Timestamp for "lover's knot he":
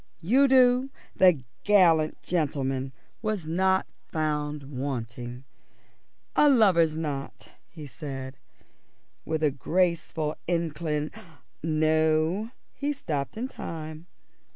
6.49-7.85